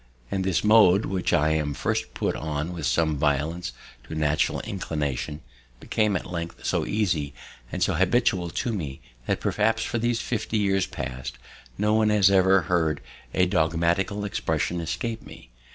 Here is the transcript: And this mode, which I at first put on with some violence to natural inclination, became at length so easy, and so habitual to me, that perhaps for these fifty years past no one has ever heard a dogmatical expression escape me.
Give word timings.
And 0.31 0.43
this 0.43 0.63
mode, 0.63 1.05
which 1.05 1.31
I 1.31 1.53
at 1.59 1.75
first 1.75 2.15
put 2.15 2.35
on 2.35 2.73
with 2.73 2.87
some 2.87 3.17
violence 3.17 3.71
to 4.05 4.15
natural 4.15 4.59
inclination, 4.61 5.41
became 5.79 6.15
at 6.15 6.25
length 6.31 6.65
so 6.65 6.87
easy, 6.87 7.35
and 7.71 7.83
so 7.83 7.93
habitual 7.93 8.49
to 8.49 8.73
me, 8.73 8.99
that 9.27 9.39
perhaps 9.39 9.83
for 9.83 9.99
these 9.99 10.19
fifty 10.19 10.57
years 10.57 10.87
past 10.87 11.37
no 11.77 11.93
one 11.93 12.09
has 12.09 12.31
ever 12.31 12.61
heard 12.61 12.99
a 13.35 13.45
dogmatical 13.45 14.25
expression 14.25 14.79
escape 14.81 15.21
me. 15.21 15.51